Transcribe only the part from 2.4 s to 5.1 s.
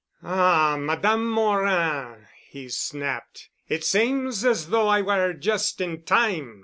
he snapped, "it seems as though I